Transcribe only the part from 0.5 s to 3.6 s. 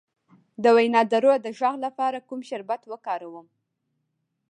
د وینادرو د غږ لپاره کوم شربت وکاروم؟